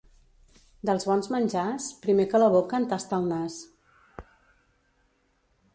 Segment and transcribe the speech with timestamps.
[0.89, 3.61] Dels bons menjars, primer que la boca en tasta el nas.